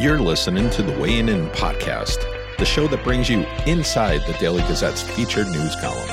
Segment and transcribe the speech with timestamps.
[0.00, 2.24] You're listening to the Weighing In podcast,
[2.56, 6.08] the show that brings you inside the Daily Gazette's featured news column.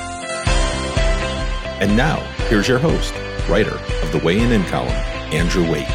[1.80, 3.14] And now, here's your host,
[3.48, 4.90] writer of the Weighing In column,
[5.32, 5.88] Andrew Waite.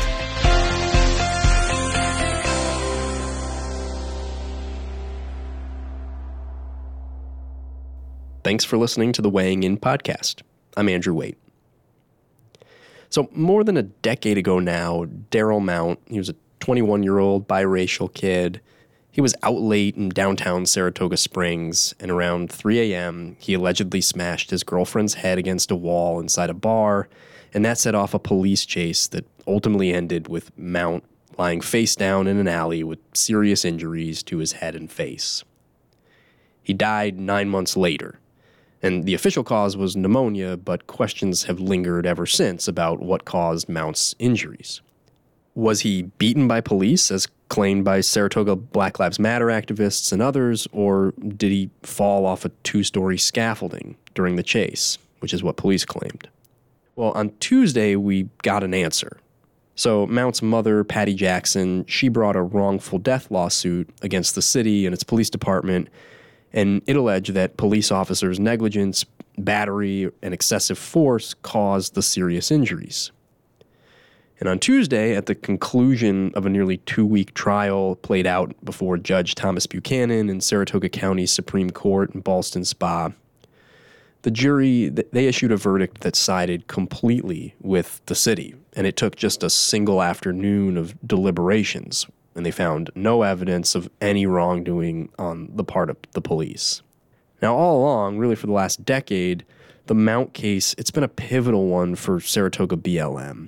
[8.44, 10.42] Thanks for listening to the Weighing In podcast.
[10.76, 11.38] I'm Andrew Waite.
[13.12, 17.46] So, more than a decade ago now, Darryl Mount, he was a 21 year old
[17.46, 18.62] biracial kid.
[19.12, 24.50] He was out late in downtown Saratoga Springs, and around 3 a.m., he allegedly smashed
[24.50, 27.10] his girlfriend's head against a wall inside a bar,
[27.54, 31.04] and that set off a police chase that ultimately ended with Mount
[31.38, 35.44] lying face down in an alley with serious injuries to his head and face.
[36.64, 38.22] He died nine months later,
[38.82, 43.68] and the official cause was pneumonia, but questions have lingered ever since about what caused
[43.68, 44.80] Mount's injuries.
[45.56, 50.68] Was he beaten by police, as claimed by Saratoga Black Lives Matter activists and others,
[50.72, 55.58] or did he fall off a two story scaffolding during the chase, which is what
[55.58, 56.28] police claimed?
[56.96, 59.20] Well, on Tuesday, we got an answer.
[59.76, 64.94] So, Mount's mother, Patty Jackson, she brought a wrongful death lawsuit against the city and
[64.94, 65.90] its police department,
[66.52, 69.04] and it alleged that police officers' negligence,
[69.38, 73.12] battery, and excessive force caused the serious injuries.
[74.44, 78.98] And on Tuesday, at the conclusion of a nearly two week trial played out before
[78.98, 83.14] Judge Thomas Buchanan in Saratoga County Supreme Court in Ballston Spa,
[84.24, 88.54] the jury they issued a verdict that sided completely with the city.
[88.74, 93.90] And it took just a single afternoon of deliberations and they found no evidence of
[94.02, 96.82] any wrongdoing on the part of the police.
[97.42, 99.46] Now all along really for the last decade
[99.86, 103.48] the mount case it's been a pivotal one for saratoga blm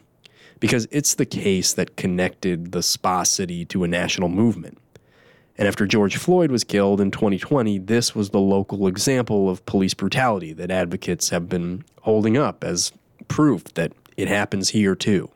[0.60, 4.78] because it's the case that connected the spa city to a national movement.
[5.58, 9.94] And after George Floyd was killed in 2020, this was the local example of police
[9.94, 12.92] brutality that advocates have been holding up as
[13.28, 15.30] proof that it happens here too.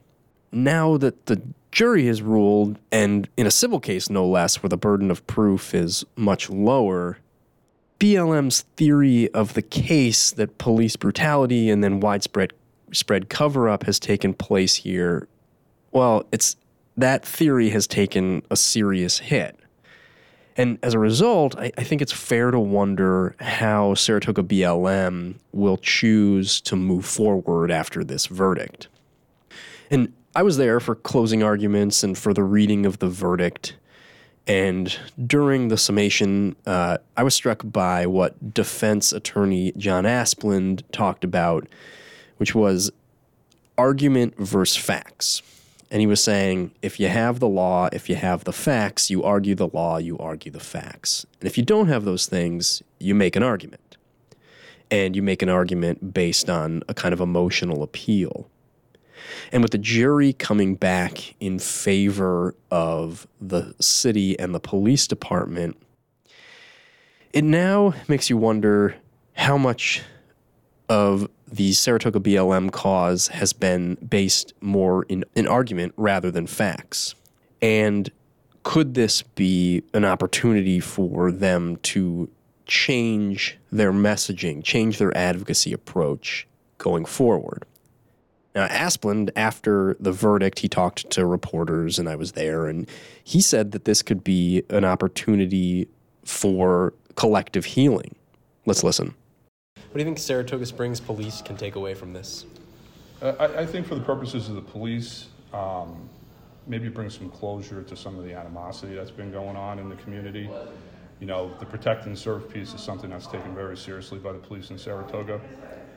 [0.52, 4.78] Now that the jury has ruled, and in a civil case no less, where the
[4.78, 7.20] burden of proof is much lower,
[8.00, 12.54] BLM's theory of the case that police brutality and then widespread
[12.94, 15.28] spread cover up has taken place here,
[15.92, 16.56] well, it's
[16.98, 19.58] that theory has taken a serious hit.
[20.58, 25.78] And as a result, I, I, think it's fair to wonder how Saratoga BLM will
[25.78, 28.90] choose to move forward after this verdict.
[29.90, 33.76] And I was there for closing arguments and for the reading of the verdict.
[34.48, 41.24] And during the summation, uh, I was struck by what defense attorney John Asplund talked
[41.24, 41.68] about
[42.40, 42.90] which was
[43.78, 45.42] argument versus facts.
[45.92, 49.24] And he was saying, if you have the law, if you have the facts, you
[49.24, 51.26] argue the law, you argue the facts.
[51.40, 53.98] And if you don't have those things, you make an argument.
[54.92, 58.50] And you make an argument based on a kind of emotional appeal.
[59.52, 65.76] And with the jury coming back in favor of the city and the police department,
[67.34, 68.96] it now makes you wonder
[69.34, 70.04] how much
[70.90, 77.16] of the Saratoga BLM cause has been based more in an argument rather than facts.
[77.62, 78.10] And
[78.64, 82.30] could this be an opportunity for them to
[82.66, 87.66] change their messaging, change their advocacy approach going forward?
[88.56, 92.90] Now, Asplund, after the verdict, he talked to reporters, and I was there, and
[93.24, 95.88] he said that this could be an opportunity
[96.26, 98.16] for collective healing.
[98.66, 99.14] Let's listen.
[99.90, 102.46] What do you think Saratoga Springs police can take away from this?
[103.24, 106.08] Uh, I, I, think for the purposes of the police, um,
[106.68, 109.96] maybe bring some closure to some of the animosity that's been going on in the
[109.96, 110.48] community.
[111.20, 114.38] You know, the protect and serve piece is something that's taken very seriously by the
[114.38, 115.42] police in Saratoga.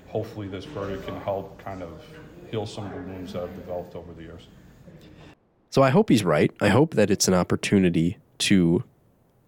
[0.09, 2.03] Hopefully, this verdict can help kind of
[2.51, 4.49] heal some of the wounds that have developed over the years.
[5.69, 6.51] So I hope he's right.
[6.63, 8.85] I hope that it's an opportunity to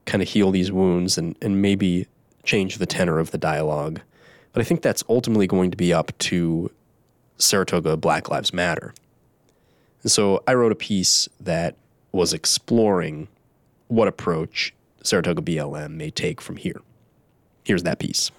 [0.05, 2.09] kind of heal these wounds and, and maybe
[2.43, 4.03] change the tenor of the dialogue
[4.55, 6.71] but I think that's ultimately going to be up to
[7.37, 8.95] Saratoga Black Lives Matter.
[10.03, 11.75] And so I wrote a piece that
[12.13, 13.27] was exploring
[13.89, 14.73] what approach
[15.03, 16.81] Saratoga BLM may take from here.
[17.65, 18.31] Here's that piece.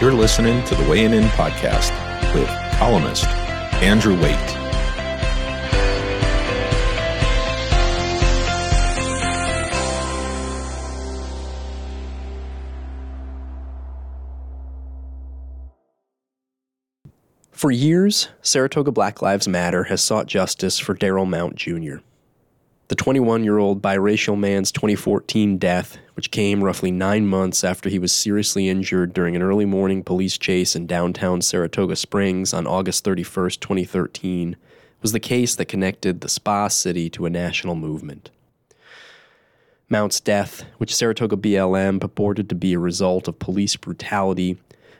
[0.00, 1.92] You're listening to the Weighing In podcast
[2.34, 2.48] with
[2.78, 3.26] columnist
[3.80, 4.65] Andrew Waite.
[17.66, 21.96] For years, Saratoga Black Lives Matter has sought justice for Darryl Mount Jr.
[22.86, 27.98] The 21 year old biracial man's 2014 death, which came roughly nine months after he
[27.98, 33.02] was seriously injured during an early morning police chase in downtown Saratoga Springs on August
[33.02, 34.54] 31, 2013,
[35.02, 38.30] was the case that connected the Spa City to a national movement.
[39.88, 44.56] Mount's death, which Saratoga BLM purported to be a result of police brutality,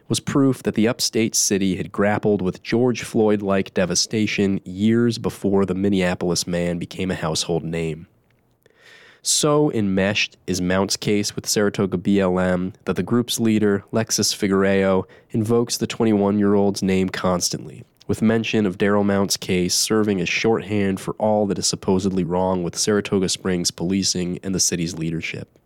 [0.08, 5.64] was proof that the upstate city had grappled with George Floyd like devastation years before
[5.64, 8.06] the Minneapolis man became a household name.
[9.26, 15.76] So enmeshed is Mount's case with Saratoga BLM that the group's leader, Lexis Figuereo, invokes
[15.76, 21.00] the 21 year old's name constantly, with mention of Darryl Mount's case serving as shorthand
[21.00, 25.58] for all that is supposedly wrong with Saratoga Springs policing and the city's leadership.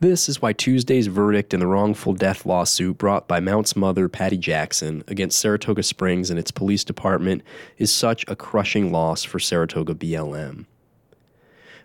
[0.00, 4.36] This is why Tuesday's verdict in the wrongful death lawsuit brought by Mount's mother, Patty
[4.36, 7.42] Jackson, against Saratoga Springs and its police department
[7.78, 10.66] is such a crushing loss for Saratoga BLM.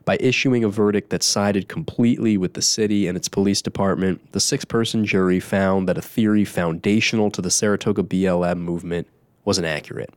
[0.06, 4.40] By issuing a verdict that sided completely with the city and its police department, the
[4.40, 9.08] six person jury found that a theory foundational to the Saratoga BLM movement
[9.44, 10.14] was inaccurate.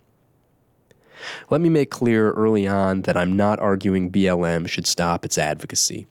[1.48, 6.06] Let me make clear early on that I'm not arguing BLM should stop its advocacy.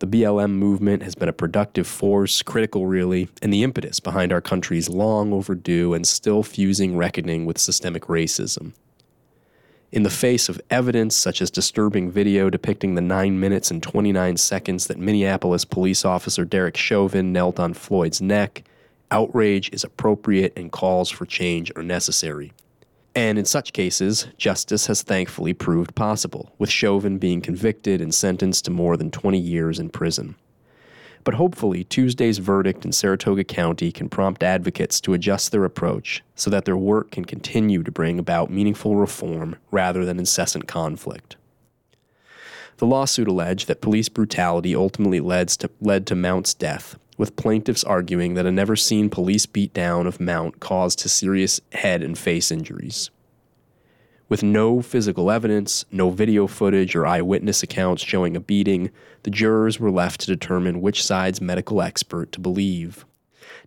[0.00, 4.40] The BLM movement has been a productive force, critical really, and the impetus behind our
[4.40, 8.74] country's long overdue and still fusing reckoning with systemic racism.
[9.90, 14.36] In the face of evidence such as disturbing video depicting the 9 minutes and 29
[14.36, 18.62] seconds that Minneapolis police officer Derek Chauvin knelt on Floyd's neck,
[19.10, 22.52] outrage is appropriate and calls for change are necessary.
[23.14, 28.64] And in such cases, justice has thankfully proved possible, with Chauvin being convicted and sentenced
[28.66, 30.36] to more than 20 years in prison.
[31.24, 36.48] But hopefully, Tuesday's verdict in Saratoga County can prompt advocates to adjust their approach so
[36.50, 41.36] that their work can continue to bring about meaningful reform rather than incessant conflict.
[42.78, 47.84] The lawsuit alleged that police brutality ultimately led to, led to Mount's death, with plaintiffs
[47.84, 52.50] arguing that a never seen police beatdown of Mount caused his serious head and face
[52.50, 53.10] injuries.
[54.28, 58.90] With no physical evidence, no video footage, or eyewitness accounts showing a beating,
[59.22, 63.04] the jurors were left to determine which side's medical expert to believe.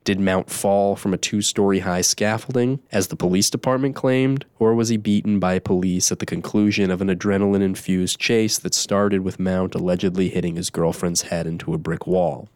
[0.04, 4.76] Did Mount fall from a two story high scaffolding, as the police department claimed, or
[4.76, 9.22] was he beaten by police at the conclusion of an adrenaline infused chase that started
[9.22, 12.50] with Mount allegedly hitting his girlfriend's head into a brick wall?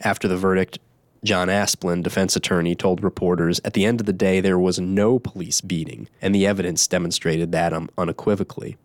[0.00, 0.78] After the verdict,
[1.24, 5.18] John Asplund, defense attorney, told reporters at the end of the day there was no
[5.18, 8.76] police beating, and the evidence demonstrated that um, unequivocally.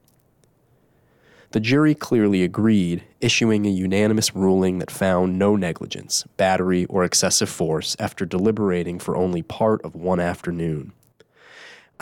[1.51, 7.49] The jury clearly agreed, issuing a unanimous ruling that found no negligence, battery, or excessive
[7.49, 10.93] force after deliberating for only part of one afternoon.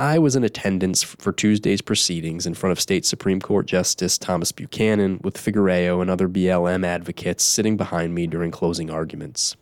[0.02, 4.52] I was in attendance for Tuesday's proceedings in front of State Supreme Court Justice Thomas
[4.52, 9.56] Buchanan, with Figuereo and other BLM advocates sitting behind me during closing arguments.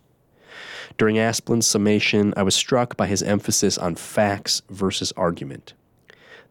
[0.97, 5.73] During Asplund's summation, I was struck by his emphasis on facts versus argument.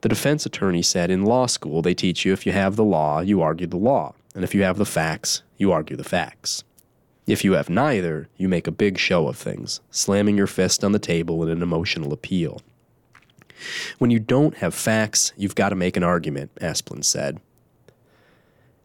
[0.03, 3.21] The defense attorney said in law school, they teach you if you have the law,
[3.21, 6.63] you argue the law, and if you have the facts, you argue the facts.
[7.27, 10.93] If you have neither, you make a big show of things, slamming your fist on
[10.93, 12.61] the table in an emotional appeal.
[13.99, 17.41] When you don't have facts, you've got to make an argument, Asplund said.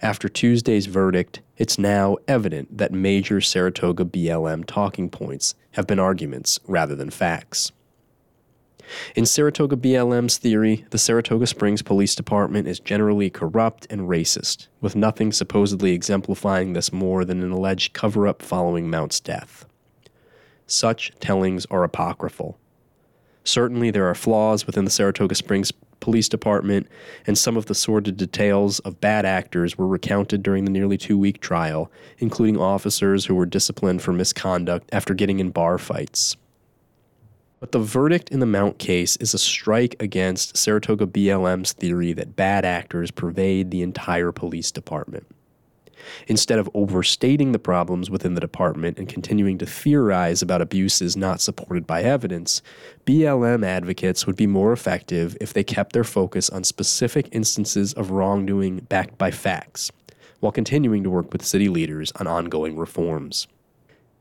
[0.02, 6.60] After Tuesday's verdict, it's now evident that major Saratoga BLM talking points have been arguments
[6.68, 7.72] rather than facts.
[9.16, 14.96] In Saratoga BLM's theory, the Saratoga Springs Police Department is generally corrupt and racist, with
[14.96, 19.66] nothing supposedly exemplifying this more than an alleged cover up following Mount's death.
[20.68, 22.58] Such tellings are apocryphal,
[23.44, 26.88] Certainly, there are flaws within the Saratoga Springs Police Department,
[27.26, 31.18] and some of the sordid details of bad actors were recounted during the nearly two
[31.18, 36.36] week trial, including officers who were disciplined for misconduct after getting in bar fights.
[37.60, 42.36] But the verdict in the Mount case is a strike against Saratoga BLM's theory that
[42.36, 45.33] bad actors pervade the entire police department.
[46.28, 51.42] Instead of overstating the problems within the department and continuing to theorize about abuses not
[51.42, 52.62] supported by evidence,
[53.06, 58.12] BLM advocates would be more effective if they kept their focus on specific instances of
[58.12, 59.92] wrongdoing backed by facts,
[60.40, 63.48] while continuing to work with city leaders on ongoing reforms.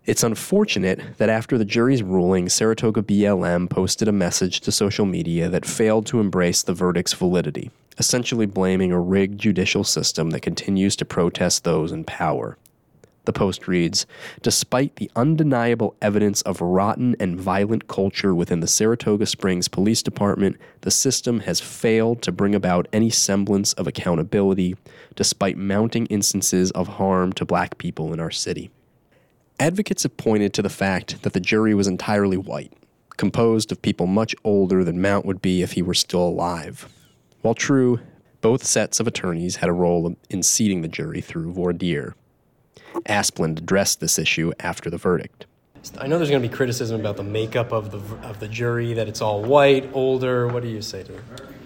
[0.04, 5.48] It's unfortunate that after the jury's ruling, Saratoga BLM posted a message to social media
[5.48, 10.96] that failed to embrace the verdict's validity essentially blaming a rigged judicial system that continues
[10.96, 12.56] to protest those in power.
[13.24, 14.04] The Post reads
[14.42, 20.56] Despite the undeniable evidence of rotten and violent culture within the Saratoga Springs Police Department,
[20.80, 24.76] the system has failed to bring about any semblance of accountability,
[25.14, 28.72] despite mounting instances of harm to black people in our city.
[29.62, 32.72] Advocates have pointed to the fact that the jury was entirely white,
[33.16, 36.88] composed of people much older than Mount would be if he were still alive.
[37.42, 38.00] While true,
[38.40, 42.16] both sets of attorneys had a role in seating the jury through voir dire.
[43.08, 45.46] Asplund addressed this issue after the verdict.
[45.96, 48.94] I know there's going to be criticism about the makeup of the of the jury,
[48.94, 50.48] that it's all white, older.
[50.48, 51.22] What do you say to it?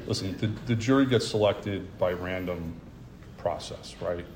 [0.07, 2.79] Listen, the, the jury gets selected by random
[3.39, 4.27] process, right?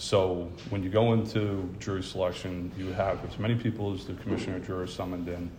[0.00, 4.56] So when you go into jury selection, you have as many people as the commissioner
[4.56, 5.50] of jurors summoned in,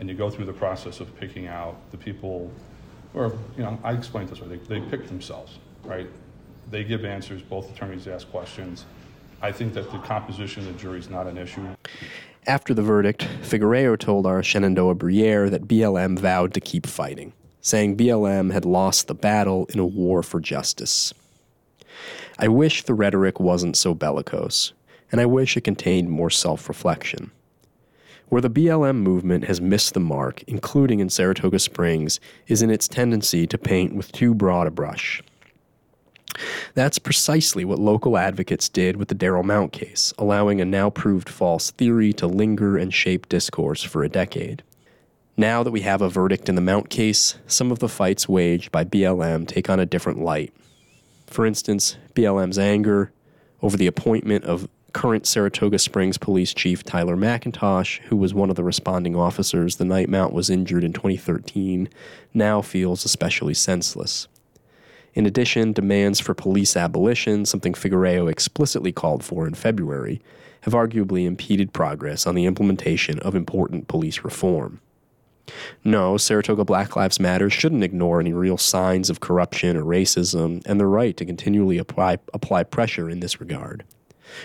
[0.00, 2.50] and you go through the process of picking out the people,
[3.12, 6.08] or, you know, I explained this way, they, they pick themselves, right?
[6.70, 8.86] They give answers, both attorneys ask questions.
[9.42, 11.60] I think that the composition of the jury is not an issue.
[12.46, 17.98] After the verdict, Figuereo told our Shenandoah Briere that BLM vowed to keep fighting, saying
[17.98, 21.12] BLM had lost the battle in a war for justice.
[22.42, 24.72] I wish the rhetoric wasn't so bellicose,
[25.12, 27.30] and I wish it contained more self reflection.
[28.30, 32.18] Where the BLM movement has missed the mark, including in Saratoga Springs,
[32.48, 35.22] is in its tendency to paint with too broad a brush.
[36.74, 41.28] That's precisely what local advocates did with the Darryl Mount case, allowing a now proved
[41.28, 44.64] false theory to linger and shape discourse for a decade.
[45.36, 48.72] Now that we have a verdict in the Mount case, some of the fights waged
[48.72, 50.52] by BLM take on a different light.
[51.32, 53.10] For instance, BLM's anger
[53.62, 58.56] over the appointment of current Saratoga Springs Police Chief Tyler McIntosh, who was one of
[58.56, 61.88] the responding officers the night Mount was injured in 2013,
[62.34, 64.28] now feels especially senseless.
[65.14, 70.20] In addition, demands for police abolition, something Figuereo explicitly called for in February,
[70.62, 74.82] have arguably impeded progress on the implementation of important police reform.
[75.84, 80.78] No, Saratoga Black Lives Matter shouldn't ignore any real signs of corruption or racism and
[80.78, 83.84] the right to continually apply, apply pressure in this regard.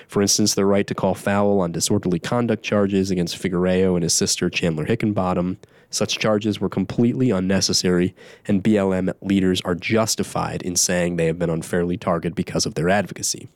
[0.08, 4.14] For instance, the right to call foul on disorderly conduct charges against Figuereo and his
[4.14, 5.58] sister Chandler Hickenbottom.
[5.90, 8.14] Such charges were completely unnecessary,
[8.46, 12.90] and BLM leaders are justified in saying they have been unfairly targeted because of their
[12.90, 13.48] advocacy.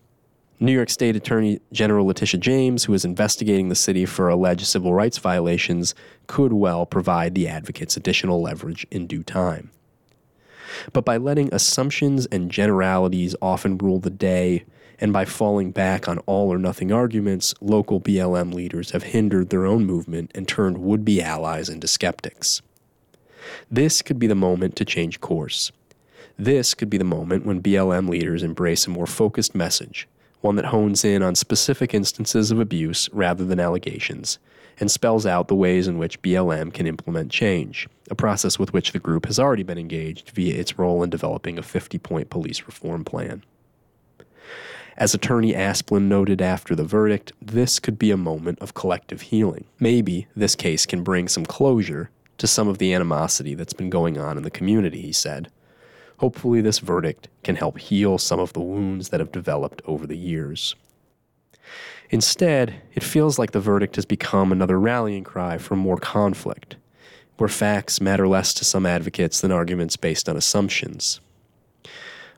[0.64, 4.94] New York State Attorney General Letitia James, who is investigating the city for alleged civil
[4.94, 5.96] rights violations,
[6.28, 9.72] could well provide the advocates additional leverage in due time.
[10.94, 14.64] But by letting assumptions and generalities often rule the day,
[15.00, 19.66] and by falling back on all or nothing arguments, local BLM leaders have hindered their
[19.66, 22.62] own movement and turned would be allies into skeptics.
[23.72, 25.72] This could be the moment to change course.
[26.38, 30.08] This could be the moment when BLM leaders embrace a more focused message
[30.42, 34.40] one that hones in on specific instances of abuse rather than allegations,
[34.80, 38.92] and spells out the ways in which BLM can implement change, a process with which
[38.92, 42.64] the group has already been engaged via its role in developing a 50 point police
[42.64, 43.44] reform plan.
[44.98, 49.66] As attorney Asplund noted after the verdict, this could be a moment of collective healing.
[49.80, 54.18] Maybe this case can bring some closure to some of the animosity that's been going
[54.18, 55.50] on in the community, he said.
[56.22, 60.16] Hopefully, this verdict can help heal some of the wounds that have developed over the
[60.16, 60.76] years.
[62.12, 66.76] Instead, it feels like the verdict has become another rallying cry for more conflict,
[67.38, 71.22] where facts matter less to some advocates than arguments based on assumptions.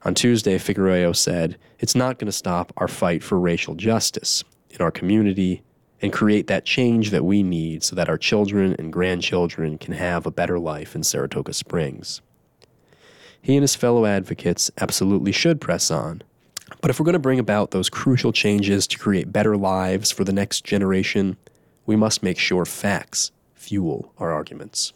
[0.04, 4.80] On Tuesday, Figuereo said, It's not going to stop our fight for racial justice in
[4.80, 5.62] our community
[6.02, 10.26] and create that change that we need so that our children and grandchildren can have
[10.26, 12.22] a better life in Saratoga Springs
[13.44, 16.24] he and his fellow advocates absolutely should press on.
[16.82, 20.24] But if we're going to bring about those crucial changes to create better lives for
[20.24, 21.36] the next generation,
[21.86, 24.94] we must make sure facts fuel our arguments.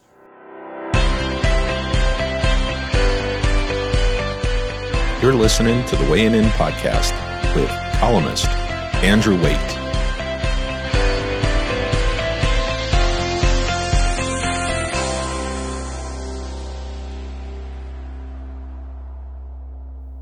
[5.22, 7.12] You're listening to the Weighing In podcast
[7.54, 8.48] with columnist
[9.04, 9.87] Andrew Waite.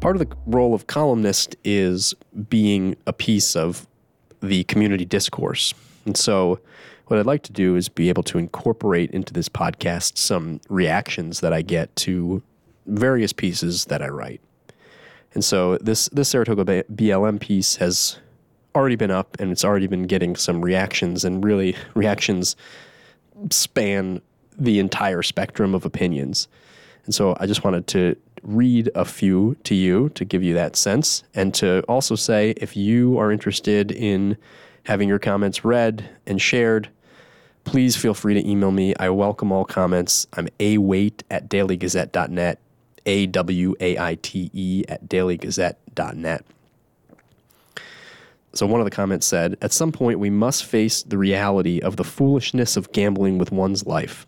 [0.06, 2.14] Part of the role of columnist is
[2.48, 3.88] being a piece of
[4.40, 5.74] the community discourse.
[6.06, 6.60] And so,
[7.08, 11.40] what I'd like to do is be able to incorporate into this podcast some reactions
[11.40, 12.44] that I get to
[12.86, 14.42] various pieces that I write.
[15.34, 18.20] And so, this, this Saratoga BLM piece has
[18.76, 22.56] already been up and it's already been getting some reactions, and really, reactions
[23.50, 24.22] span
[24.56, 26.48] the entire spectrum of opinions.
[27.06, 30.76] And so, I just wanted to read a few to you to give you that
[30.76, 34.38] sense, and to also say if you are interested in
[34.86, 36.90] having your comments read and shared.
[37.64, 38.96] Please feel free to email me.
[39.00, 40.28] I welcome all comments.
[40.34, 42.60] I'm await at dailygazette.net,
[43.08, 46.46] A W A I T E at dailygazette.net.
[48.54, 51.98] So one of the comments said, At some point, we must face the reality of
[51.98, 54.26] the foolishness of gambling with one's life.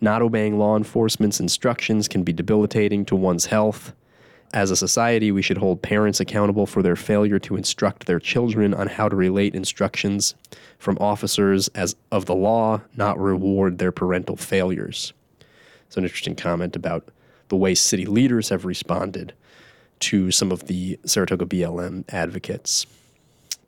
[0.00, 3.92] Not obeying law enforcement's instructions can be debilitating to one's health.
[4.54, 8.72] As a society, we should hold parents accountable for their failure to instruct their children
[8.72, 10.34] on how to relate instructions
[10.78, 15.12] from officers as of the law, not reward their parental failures.
[15.86, 17.08] It's an interesting comment about
[17.48, 19.34] the way city leaders have responded
[20.00, 22.86] to some of the Saratoga BLM advocates.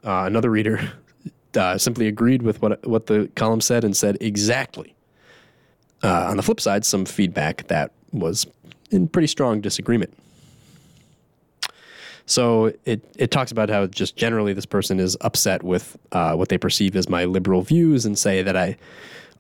[0.05, 0.93] Uh, another reader
[1.57, 4.95] uh, simply agreed with what what the column said and said exactly.
[6.03, 8.47] Uh, on the flip side, some feedback that was
[8.91, 10.13] in pretty strong disagreement.
[12.27, 16.49] So it it talks about how just generally this person is upset with uh, what
[16.49, 18.77] they perceive as my liberal views and say that I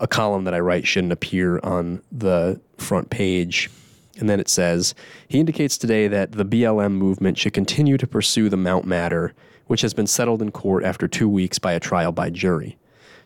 [0.00, 3.71] a column that I write shouldn't appear on the front page.
[4.19, 4.95] And then it says
[5.29, 9.35] he indicates today that the BLM movement should continue to pursue the Mount matter,
[9.69, 12.76] which has been settled in court after two weeks by a trial by jury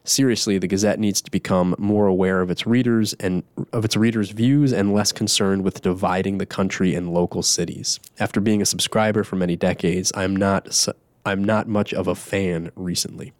[0.04, 3.42] seriously, the Gazette needs to become more aware of its readers and
[3.72, 7.98] of its readers' views and less concerned with dividing the country and local cities.
[8.18, 10.86] After being a subscriber for many decades, I'm not
[11.26, 13.32] I'm not much of a fan recently.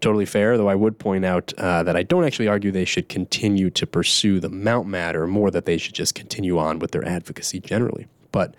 [0.00, 3.08] Totally fair, though I would point out uh, that I don't actually argue they should
[3.08, 7.06] continue to pursue the Mount matter, more that they should just continue on with their
[7.06, 8.06] advocacy generally.
[8.32, 8.54] But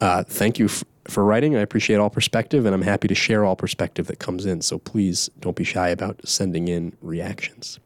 [0.00, 1.56] uh, thank you f- for writing.
[1.56, 4.62] I appreciate all perspective, and I'm happy to share all perspective that comes in.
[4.62, 7.78] So please don't be shy about sending in reactions.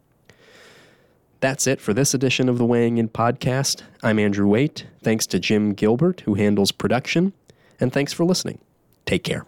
[1.41, 3.83] That's it for this edition of the Weighing In podcast.
[4.03, 4.87] I'm Andrew Waite.
[5.03, 7.35] Thanks to Jim Gilbert, who handles production,
[7.79, 8.59] and thanks for listening.
[9.05, 9.45] Take care.